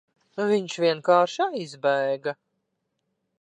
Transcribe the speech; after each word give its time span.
Viņš 0.51 0.77
vienkārši 0.83 1.45
aizbēga. 1.49 2.35